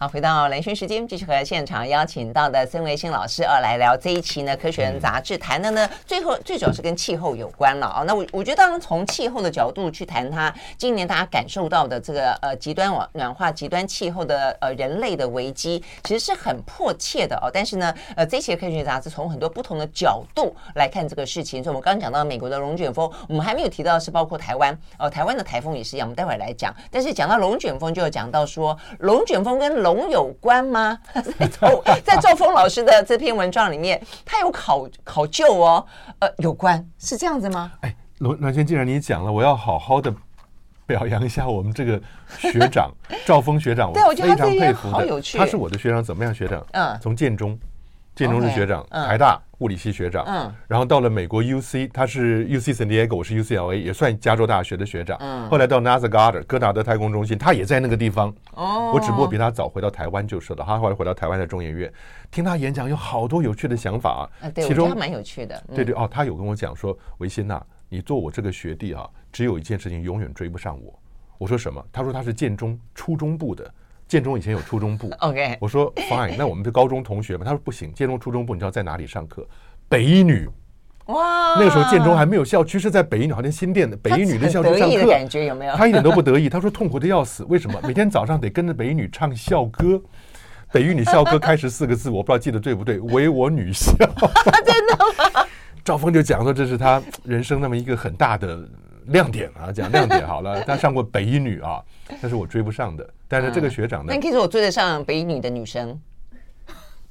[0.00, 8.04] 好，回到蓝轩时间，继续和现场邀请到的孙维新老师啊，来聊这一期呢《科学人》杂志谈的呢，最后最主要是跟气候有关了啊。
[8.06, 17.50] 那我我觉得，当然从气候的角度去谈它，今年大家感受到的这个呃极端暖暖化、极端气候的呃人类的危机，其实是很迫切的哦。
[17.52, 21.60] 但是呢，呃，这期《科学杂志》从很多不同的角度来看这个事情。
[21.60, 26.72] 所以，我们刚刚讲到美国的龙卷风，我们还没有提到是包括台湾哦，台湾的台风也是一样，我们待会儿来讲。
[26.88, 30.98] 但是讲到龙卷风，就要讲到说龙卷风跟龙龙有关吗？
[31.38, 35.84] 在 赵在赵峰老师的这篇文章里面，他有考考究哦，
[36.18, 37.72] 呃，有关是这样子吗？
[37.80, 40.12] 哎，罗兰萱，既然你讲了，我要好好的
[40.86, 42.00] 表扬一下我们这个
[42.38, 42.90] 学长
[43.26, 45.36] 赵峰学长， 对，我觉得他非常佩服的，好有趣。
[45.38, 46.34] 他是我的学长，怎么样？
[46.34, 47.58] 学长，嗯，从建中。
[48.18, 61.92] 建中是学长，嗯、台大物理系学长，嗯，然后到了美国 U C，他是 U C San Diego，我是 UCLA，也算加州大学的学长，嗯，后来到 NASA Goddard 戈达德太空中心，他也在那个地方，哦，我只不过比他早回到台湾就是了，他后来回到台湾的中研院，
[62.32, 70.98] 听他演讲有好多有趣的想法啊，对，其中他蛮有趣的，嗯、对对哦，他有跟我讲说，维新呐，你做我这个学弟啊，只有一件事情永远追不上我，
[71.38, 71.80] 我说什么？
[71.92, 73.72] 他说他是建中初中部的。
[74.08, 77.44] 建中以前有初中部， OK，我说 Fine， 那我们是高中同学嘛？
[77.44, 79.46] 他说不行，建中初中部你知道在哪里上课？
[79.88, 80.48] 北一女，
[81.06, 85.74] 哇，那个时候建中还没有校区，是在北一女，好像新店的北一女的校区上课，感觉有没有？
[85.74, 87.78] 他一点都不得意，他说痛苦的要死，为什么？
[87.84, 90.00] 每天早上得跟着北一女唱校歌，
[90.72, 92.98] 北一女校歌开始四个字，我不知道记得对不对？
[93.00, 93.92] 唯我女校，
[94.64, 95.46] 真的吗？
[95.84, 98.66] 赵峰就讲说这是他人生那么一个很大的。
[99.08, 100.62] 亮点啊，讲亮点好了。
[100.62, 101.82] 他上过北一女啊，
[102.20, 103.08] 但是我追不上的。
[103.26, 104.12] 但是这个学长呢？
[104.12, 106.00] 那、嗯、可以说我追得上北一女的女生。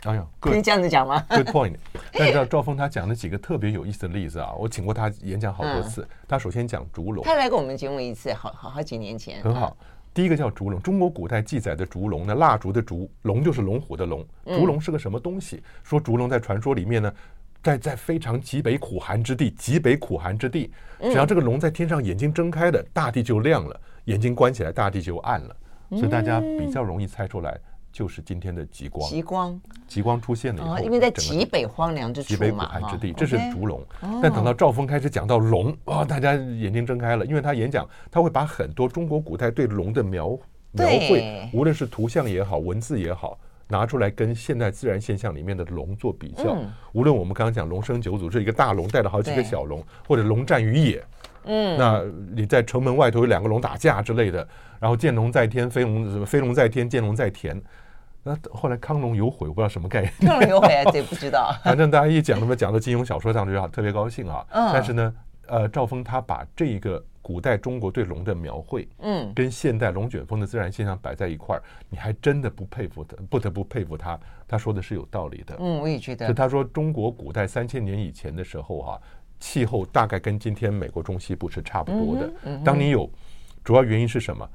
[0.03, 1.75] 哎呀，可以这样子讲吗？Good point。
[2.13, 6.01] 但是赵赵峰他讲了几个特别有意思的例子啊，我请过他演讲好多次。
[6.03, 9.41] 嗯、他首先讲烛龙，他来过我们节目一次，好好好几年前。
[9.41, 9.75] 很好。
[10.13, 14.25] 第一个叫烛龙，中国古代记载的烛龙呢，蜡烛的烛，龙就是龙虎的龙。
[14.45, 15.61] 烛龙是个什么东西？
[15.83, 17.13] 说烛龙在传说里面呢。
[17.67, 25.53] 在在非常极北苦寒之地，极北苦寒之地，只要这个龙在天上眼睛睁开的，大地就亮了；眼睛关起来，大地就暗了。
[25.89, 27.59] 所以大家比较容易猜出来，
[27.91, 29.09] 就是今天的极光。
[29.09, 33.85] 极光，极光出现了以后，因为在极北荒凉之处，极北苦寒之地，这是烛龙。
[34.21, 40.39] 但等到赵峰开始讲到龙，哇，大家眼睛睁开了，因为他演讲，他会把很多中国古代对龙的描
[40.71, 43.37] 描绘，无论是图像也好，文字也好。
[43.67, 51.03] 拿出来跟现代自然现象里面的龙做比较，嗯、无论我们刚刚讲龙生九祖这一个大龙带了好几个小龙，或者龙战于野，
[51.43, 52.01] 嗯，那
[52.33, 54.47] 你在城门外头有两个龙打架之类的，
[54.79, 57.61] 然后见龙在天，飞龙什么飞龙在天，见龙在田，
[58.23, 65.13] 那后来康龙有悔，我不知道什么概念，康龙有悔这不知道， 反正大家一讲那么讲到金庸小说上就好，特别高兴啊，嗯、但是呢，
[65.47, 67.03] 呃，赵峰他把这一个。
[67.27, 74.17] 古代中国对龙的描绘，嗯，跟现代龙卷风的自然现象摆在一块儿，你还真的不佩服他，不得不佩服他。
[74.47, 76.25] 他说的是有道理的，嗯，我也觉得。
[76.25, 78.97] 就他说，中国古代三千年以前的时候啊，
[79.41, 82.33] 气候大概跟今天美国中西部是差不多的。
[82.43, 83.11] 嗯，当你有，
[83.61, 84.49] 主要原因是什么？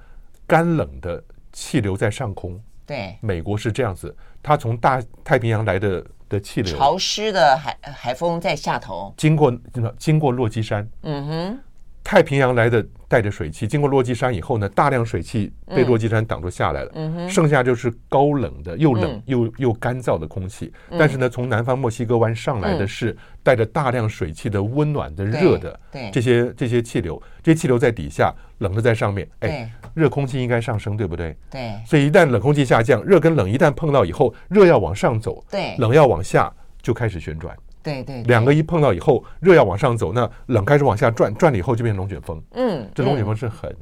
[0.46, 9.54] 干冷的气流在上空，对，美国是这样子，它从大太平洋来的的气流，潮湿的海海风在下头，经过
[9.98, 11.60] 经过落基山，嗯哼。
[12.04, 20.72] 太平洋来的带着水汽，经过落基山以后呢，大量水汽被落基山挡住下来了，嗯、剩下就是高冷的、又冷又、嗯、又干燥的空气。
[20.90, 25.80] 嗯、但是呢，从南方墨西哥湾上来的是带着大量水汽的温暖的、热的，
[26.12, 31.36] 这些这些气流，这些气流在底下，冷的在上面，哎，热空气应该上升，对不对？
[31.50, 31.72] 对。
[31.86, 37.56] 所以一旦冷空气下降，热跟冷一旦碰到以后，热要往上走，对，冷要往下，就开始旋转。
[37.82, 42.42] 对对，两个一碰到以后，热要往上走，那冷开始往下转，转了以后就变成龙卷风。
[42.52, 43.74] 嗯，这龙卷风是很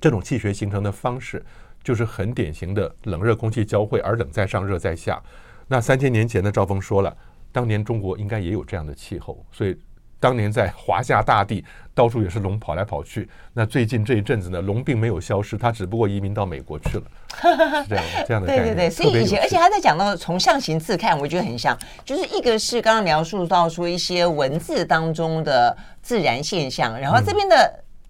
[0.00, 1.44] 这种气学形成的方式，
[1.82, 5.22] 就是很典型的冷热空气交汇，而冷在上，热在下。
[5.68, 7.16] 那三千年前的赵峰说了，
[7.50, 9.76] 当年中国应该也有这样的气候，所以。
[10.22, 13.28] 当年在华夏大地，到处也是龙跑来跑去。
[13.52, 17.04] 那最近这一阵子呢，龙并没有消失，它只不过移民到美国去了。
[17.82, 18.46] 是这样，这样的。
[18.46, 27.56] 对对对，所以以前，而且他在讲到从象形字看，我觉得很像，就是一个是刚刚描述到说一些文字当中的自然现象，然后这边的、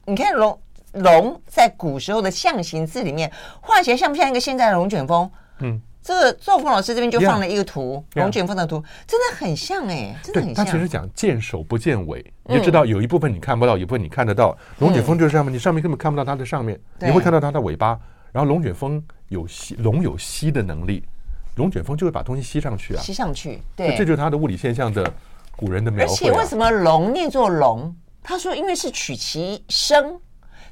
[0.05, 0.61] 嗯、你看龙
[0.92, 5.31] 龙在古时候的象形字里面画起来像不像一个现在的龙卷风？
[5.61, 5.81] 嗯。
[6.03, 10.65] 这个赵峰老师这边就放了一个图，龙卷风的图，真的很像哎，真的很像。
[10.65, 14.57] 他其实讲见首不见尾，你就知道有一部分你看不到，有一部分你看得到。
[14.81, 17.97] 龙卷风就是上面，你上面根本看不到它的上面，你会看到它的尾巴。
[18.33, 21.05] 然后龙卷风有吸，龙有吸的能力，
[21.55, 23.62] 龙卷风就会把东西吸上去啊，吸上去。
[23.77, 25.09] 对，这就是它的物理现象的
[25.55, 26.12] 古人的描绘。
[26.12, 27.95] 而且为什么龙念作龙？
[28.25, 30.21] 他说因为是取其声。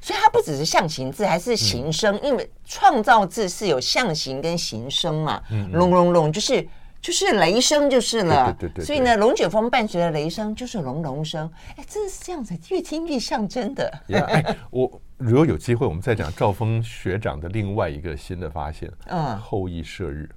[0.01, 5.41] 所以它不只是象形字，还是形声，因为创造字是有象形跟形声嘛。
[5.71, 6.67] 隆隆隆就是
[6.99, 8.51] 就是雷声就是了。
[8.59, 8.85] 对对对。
[8.85, 11.49] 所以呢，龙卷风伴随着雷声就是隆隆声。
[11.75, 13.91] 哎，真的是这样子，越听越像真的。
[14.09, 18.91] 哎，我如果有机会，我们再讲赵峰学长的另外一个新的发现。
[19.05, 19.37] 嗯。
[19.37, 20.27] 后羿射日，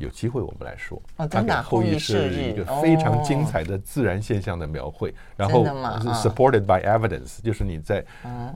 [0.00, 1.00] 有机会我们来说。
[1.16, 8.04] 哦，真的，后羿射日一个非常精彩的自然现象的描绘，然后是 supported by evidence，就是你在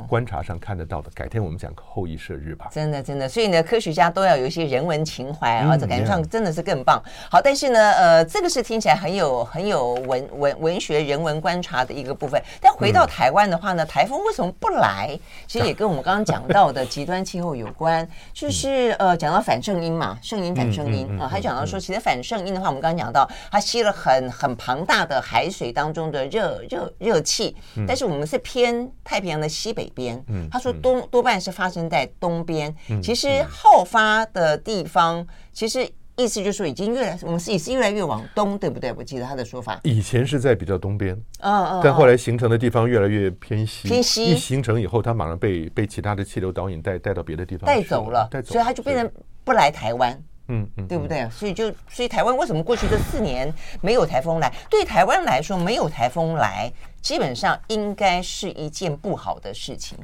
[0.08, 1.10] 观察上看得到的。
[1.14, 2.68] 改天我们讲后羿射日吧。
[2.72, 7.00] 真的，真的，所以呢，科学家都要有一些人文情怀啊，这感觉上真的是更棒。
[7.30, 12.42] 好，但是呢，呃，这个是听起来很有很有文文文学人文观察的一个部分。
[12.60, 15.18] 但回到台湾的话呢，台风为什么不来？
[15.46, 35.90] 其实也跟我们刚刚讲到的极端气候有关， 就是呃，讲到反圣音嘛，圣音反圣音啊，还讲到说，其实反圣婴的话，我们刚刚讲到，它吸了很很庞大的海水当中的热热热气，但是我们是偏太平洋的西北边，他说多多半是发生在东边，其实后发的地方，其实。
[36.16, 38.92] 意思就是说，已经越来，我们是也是越来越往东，对不对？
[38.92, 39.80] 我记得他的说法。
[39.82, 43.88] 以前是在比较东边，嗯嗯，但后来形成的地方越来越偏西。
[43.88, 49.10] 偏西一形成以后，它马上被被其他的气流导引带带到别的地方带走了，带走，所以它就变成
[49.42, 50.16] 不来台湾，
[50.48, 51.28] 嗯嗯，对不对？
[51.30, 54.52] 所以就所以台湾为什么过去这四年没有台风来？
[54.70, 59.98] 对台湾来说，没有台风来，基本上应该是一件不好的事情。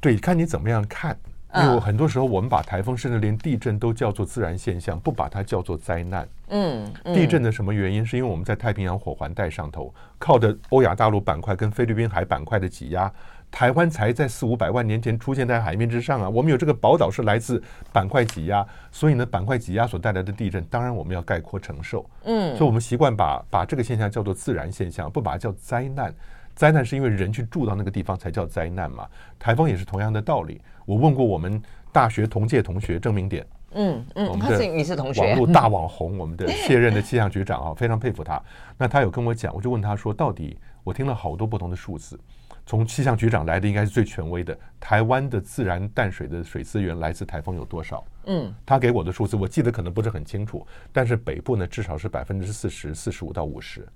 [0.00, 1.16] 对，看你怎么样看。
[1.56, 6.28] 因为很多时候，我们把台风甚至连地震都叫做自然现象，不把它叫做灾难。
[6.48, 8.04] 嗯，地震的什么原因？
[8.04, 13.08] 是因为我们在太平洋火环带上头，靠着欧亚大陆板块跟菲律宾海板块的挤压，
[13.54, 16.28] 台湾才在四五百万年前出现在海面之上啊。
[16.28, 17.62] 我们有这个宝岛是来自
[17.92, 22.04] 板块挤压，所以呢，板块挤压所带来的地震，当然我们要概括承受。
[22.24, 26.12] 嗯，所以我们习惯把把这个现象叫做自然现象，不把它叫灾难。
[26.56, 29.06] 灾难是因为人去住到那个地方才叫灾难嘛。
[29.38, 30.60] 台风也是同样的道理。
[30.84, 31.62] 我问过我们
[31.92, 38.42] 大学同届同学郑明典，嗯嗯，我们的你是同学，网络大网红，我们的卸任的气象局长啊，非常佩服他。
[38.76, 42.18] 那他有跟我讲，我就问他说，到底我听了好多不同的数字，
[42.66, 48.04] 从气象局长来的应该是最权威的，台湾的自然淡水的水资源来自台风有多少？
[48.26, 53.86] 嗯，他给我的数字我记得可能不是很清楚，但是北部呢至少是百分之四十四十五到五十，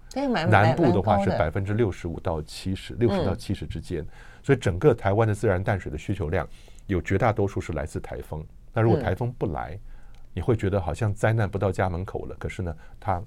[0.50, 4.04] 南部的话是百分之六十五到七十，六十到七十之间，
[4.42, 6.46] 所以整个台湾的自然淡水的需求量。
[6.88, 9.80] 有绝大多数是来自台风，那如果台风不来，嗯、
[10.32, 12.34] 你会觉得好像灾难不到家门口了。
[12.38, 13.22] 可是呢，它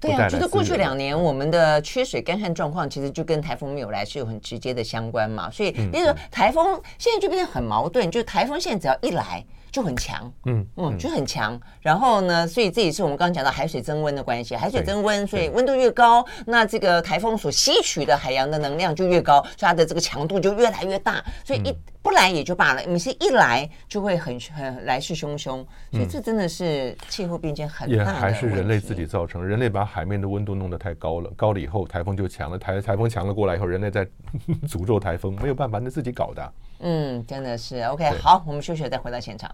[0.00, 5.50] 对啊，就是过去两年我们的缺水干旱状况，其实就跟台风没有来是有很直接的相关嘛。
[5.50, 9.44] 所以，比如说台风现在就变得很矛盾，就是台风现在只要一来。
[9.72, 11.58] 就很强，嗯嗯，就很强。
[11.80, 14.54] 然后呢，所以这也是我们刚刚讲到海水增温的关系。
[14.54, 21.24] 海水增温，所以温度越高，那这个台风所吸取的海洋的能量就越高，所以它的这个强度就越来越大。
[21.42, 25.64] 所以一不来也就罢了，你是一来就会很很来势汹汹。
[25.90, 28.20] 所以这真的是气候变迁很大的问题。
[28.20, 34.06] 也还是人类自己造成，人类把海面的温度弄得太高了，高了以后台风就强了，台台风强了过来以后，人类在
[34.68, 36.52] 诅咒台风，没有办法，那自己搞的啊。
[36.82, 38.10] 嗯，真的是 OK。
[38.20, 39.50] 好，我们休息再回到现场。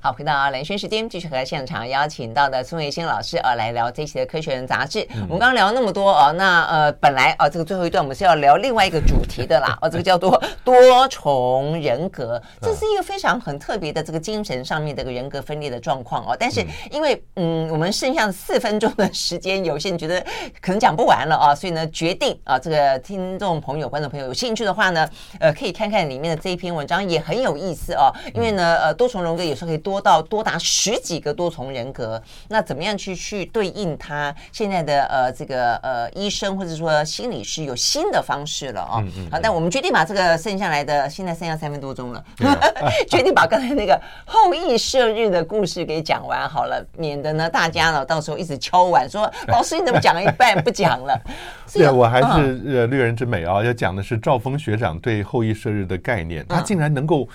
[0.00, 5.04] 好，回到蓝轩时间，继续和现场邀请到的宋维新老师呃来聊这一期的《科学人》杂志。
[5.22, 10.72] 我们刚刚聊了那么多哦，那呃本来啊这个最后一段我们是要聊另外一个主题的啦， 哦这个叫做多
[11.08, 16.36] 重人格，这是一个非常很特别的这个精神上面的一个人格分裂的状况哦。
[16.38, 20.24] 但是因为嗯我们剩下四分钟的时间有限，觉得
[20.60, 29.87] 可能讲不完了啊，所以呢决定啊这个听众朋友、观众朋友有兴趣的话呢，呃可以看看里面的这一篇文章也很有意思哦，因为呢呃多重人格有时候可以。
[29.88, 39.00] 多到多达十几个多重人格，那怎么样去去对应他现在的呃这个呃医生或者说心理师有新的方式了哦。
[39.02, 42.54] 嗯嗯、好，但我们决定把这个剩下来的现在剩下三分多钟了，嗯、
[43.08, 51.18] 决定把刚才那个后羿射日的故事给讲完好了，免得呢大家呢到时候一直敲碗说 老师你怎么讲了一半不讲了？
[51.72, 57.26] 对，我还是呃略人之美啊，要讲的是赵峰学长对后羿射日的概念，他竟然能够。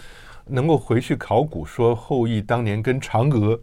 [0.45, 3.59] 能够回去考古，说后羿当年跟嫦娥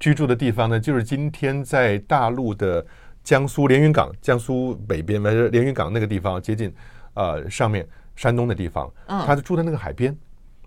[0.00, 2.84] 居住的地方呢，就是今天在大陆的
[3.22, 6.72] 江苏连云港，江苏北边嘛，连云港那个地方，接近
[7.14, 8.90] 呃上面山东的地方。
[9.06, 10.16] 嗯，他就住在那个海边。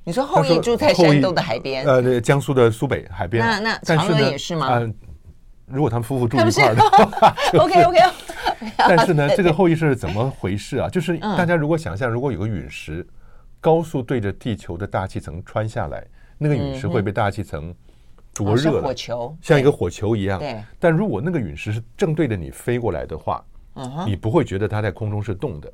[0.04, 1.86] 你说后羿住在山东的海边？
[1.86, 3.46] 呃，那江苏的苏北海边。
[3.46, 4.68] 那那嫦娥也是吗？
[4.72, 4.94] 嗯、呃，
[5.68, 7.98] 如果他们夫妇住一块儿的话，OK OK。
[8.78, 10.90] 但是呢，这个后羿是怎么回事啊？
[10.90, 13.06] 就是大家如果想象，如果有个陨石。
[13.62, 16.06] 高速对着地球的大气层穿下来，
[16.38, 17.74] 那个陨石会被大气层
[18.34, 20.40] 灼热了，火球像一个火球一样。
[20.40, 20.64] 对。
[20.80, 23.44] 但如果那个陨石是正对着你飞过来的话，
[24.06, 25.72] 你不会觉得它在空中是动的，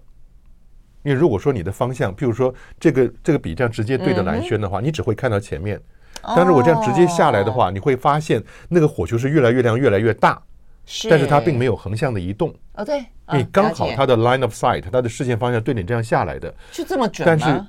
[1.04, 5.80] 因为如果说你的方向，譬如说这个这个笔这样直接对着蓝轩的话，你只会看到前面。
[6.36, 10.42] 但是我这样直接下来的话，你会发现那个火球是越来越亮、越来越大，
[11.10, 12.52] 但是它并没有横向的移动。
[12.74, 13.06] 哦，对。
[13.34, 17.26] 你刚好它的 line of sight，它的视线方向对你这样下来的，就这么准？
[17.26, 17.64] 但是。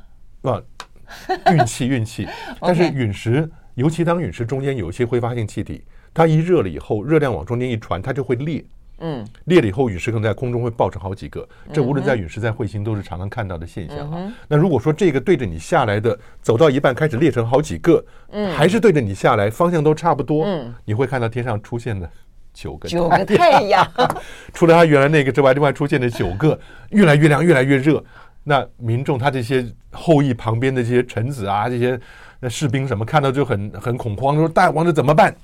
[1.44, 2.26] 啊，运气运气。
[2.60, 5.82] 但是陨石，尤其当陨石中间有一些挥发性气体，
[6.14, 8.64] 它一热了以后，热量往中间一传，它就会裂。
[8.98, 11.46] 嗯，裂了以后，陨石可能在空中会爆成好几个。
[11.70, 14.32] 这无论在陨石在彗星都是常常看到的现象啊。
[14.48, 22.10] 那如果说这个对着你下来的，走到一半开始裂成好几个，嗯，还是对着你下来，方向都差不多，嗯，你会看到天上出现的
[22.54, 23.86] 九个九个太阳，
[24.54, 26.58] 除了它原来那个之外，另外出现的九个，
[26.92, 28.02] 越来越亮，越来越热。
[28.48, 31.98] 那民众他这些后羿旁边的这些臣子啊，这些
[32.38, 35.34] 那士兵什么看到就很很恐慌，说大王这怎么办？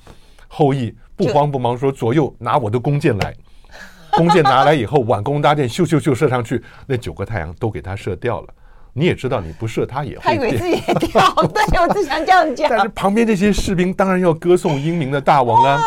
[0.46, 3.34] 后羿不慌不忙说：“左右拿我的弓箭来。
[4.12, 8.48] ”弓箭拿来以后，挽弓搭箭，咻咻咻射上去，那九个太阳都给他射掉了。
[8.92, 10.22] 你也知道，你不射他也会。
[10.24, 12.68] 他以为自己也掉，对，我只想这样讲。
[12.68, 15.80] 但是旁边这些士兵当然要歌颂英明的大王啊，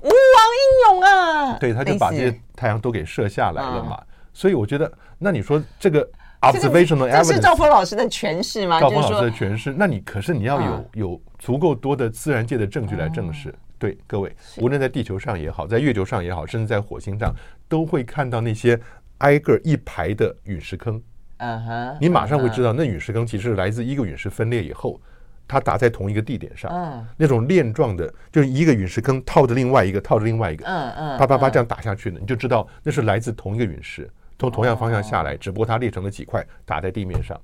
[0.00, 1.58] 吴王英勇啊！
[1.60, 4.00] 对，他就把这些太阳都给射下来了嘛。
[4.32, 6.08] 所以我觉得，那你说这个
[6.40, 8.80] observational evidence，这是赵峰老师的诠释吗？
[8.80, 13.54] 赵峰老师的诠释，那你可是你要有有足够多的自然界的证据来证实。
[13.78, 17.34] 对各位，无论在地球上也好，在月球上也好，甚至在火星上，
[17.68, 18.80] 都会看到那些
[19.18, 20.98] 挨个一排的陨石坑。
[21.36, 24.98] 嗯哼，你马上会知道，那陨石坑其实是来自一个陨石分裂以后，
[25.46, 26.70] 它打在同一个地点上。
[26.72, 34.08] 嗯，那种链状的，就是一个陨石坑套着另外一个，套着另外一个，嗯嗯，啪啪啪这样打下去的，你就知道那是来自同一个陨石，
[34.38, 37.40] 从同样方向下来，只不过它裂成了几块，打在地面上。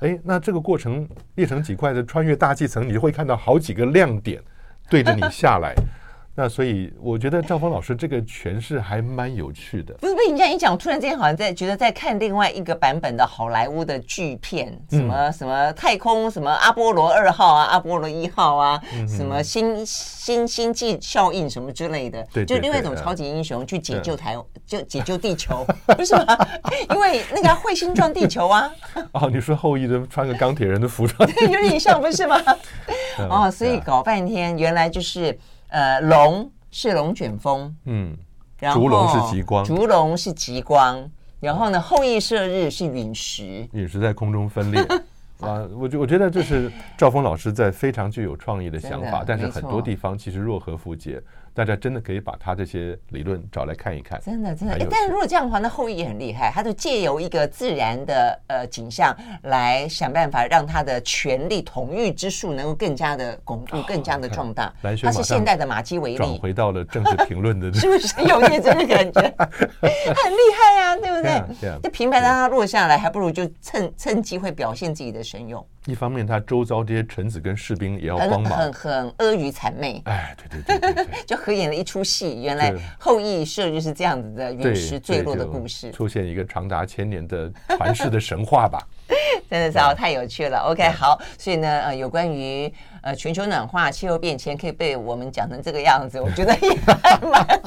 [0.00, 4.42] 哎，那这个过程裂成几块的穿越大气层，你就会看到好几个亮点。
[4.90, 5.74] 对着你下来，
[6.40, 9.92] 那所以我觉得赵峰老师这个诠释还蛮有趣的。
[9.94, 25.66] 不是被你这样一讲，突然之间好像在觉得在看另外一个版本的好莱坞的巨片，什么什么太空，什么阿波罗二号啊，阿波罗一号啊，什么星星星际效应什么之类的，就另外一种超级英雄去解救台，就解救地球，
[25.98, 26.48] 为什么？
[26.94, 28.70] 因为那个彗星撞地球啊。
[29.10, 32.40] 哦，你说后羿的穿个钢铁人的服装， 对，有点像，不是吗？
[33.28, 35.36] 哦，所以搞半天，原来就是
[35.68, 38.16] 呃，龙是龙卷风，嗯，
[38.58, 41.10] 然后，烛龙是极光，烛龙是极光，
[41.40, 44.80] 然后呢，后羿射日是陨石，陨石在空中分裂
[45.40, 51.22] 啊，我觉我觉得这是赵峰老师在非常具有创意的想法，但是很多地方其实若合符节。
[51.54, 54.76] 大家真的可以把他这些理论找来看一看，真的真的。
[54.90, 64.72] 但是如果这样的话，那后羿也很厉害，他就借由一个自然的呃景象来想办法让他的权力统御之术能够更加的巩固、更加的壮大。
[65.02, 69.20] 他是现代的马基维利，转回到了政治评论的， 是不是有点这个感觉？
[69.20, 71.78] 很厉害啊，对不对？
[71.82, 75.64] 这平白让他落下来，还不如就趁趁机会表现自己的神勇。
[75.88, 80.02] 一方面，他周遭这些臣子跟士兵也要帮忙，很很阿谀谄媚。
[80.04, 82.42] 哎，对对对对， 就合演了一出戏。
[82.42, 88.78] 原来后羿射就是这样子的陨石坠落的故事，出现一个长达千年的传世的神话吧。
[89.50, 90.58] 真的是哦，太有趣了。
[90.58, 92.70] OK，好，所以呢，呃，有关于
[93.00, 97.62] 呃全球暖化、气候变迁，可以被我们讲成这个样子，我觉得也还蛮。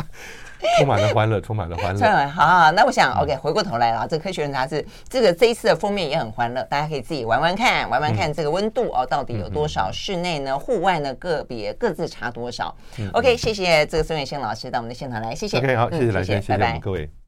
[0.77, 2.27] 充满了欢乐，充满了欢乐。
[2.27, 9.91] 好，好，那我想，OK，回过头来了，这个科学人杂志，这个这一次的封面也很欢乐，大家可以自己玩玩看，玩玩看这个温度哦，到底有多少？
[9.91, 12.73] 室内呢，户外呢，个别各自差多少
[13.13, 15.57] ？OK，谢谢这个孙远新老师到我们的现场来，谢谢。
[15.57, 17.11] OK，好，谢谢谢谢各位。